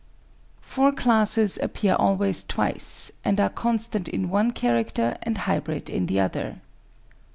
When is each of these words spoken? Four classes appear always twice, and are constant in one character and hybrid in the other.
Four 0.63 0.93
classes 0.93 1.59
appear 1.61 1.93
always 1.93 2.43
twice, 2.43 3.11
and 3.23 3.39
are 3.39 3.51
constant 3.51 4.07
in 4.07 4.31
one 4.31 4.49
character 4.49 5.15
and 5.21 5.37
hybrid 5.37 5.91
in 5.91 6.07
the 6.07 6.19
other. 6.19 6.59